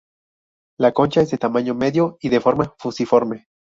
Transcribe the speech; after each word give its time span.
La 0.79 0.93
concha 0.93 1.21
es 1.21 1.29
de 1.29 1.37
tamaño 1.37 1.75
medio 1.75 2.17
y 2.21 2.29
de 2.29 2.39
forma 2.41 2.73
fusiforme. 2.79 3.45